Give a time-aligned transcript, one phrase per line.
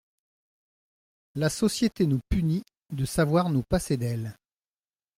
[1.35, 4.35] La société nous punit de savoir nous passer d’elle!